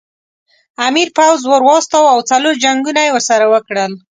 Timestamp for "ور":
1.45-1.61